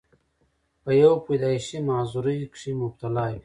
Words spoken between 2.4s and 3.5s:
کښې مبتلا وي،